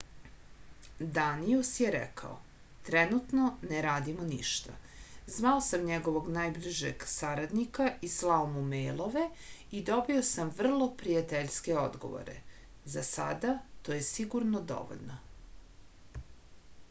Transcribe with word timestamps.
danijus 1.15 1.69
je 1.79 1.89
rekao 1.95 2.37
trenutno 2.85 3.49
ne 3.71 3.81
radimo 3.85 4.23
ništa 4.29 4.77
zvao 5.35 5.59
sam 5.65 5.83
njegovog 5.89 6.29
najbližeg 6.37 7.05
saradnika 7.11 7.91
i 8.07 8.09
slao 8.15 8.47
mu 8.55 8.63
mejlove 8.71 9.27
i 9.79 9.83
dobio 9.91 10.23
sam 10.31 10.51
vrlo 10.63 10.89
prijateljske 11.03 11.77
odgovore 11.83 12.39
za 12.97 13.03
sada 13.11 13.53
to 13.83 13.99
je 13.99 14.09
sigurno 14.09 14.63
dovoljno 14.73 15.19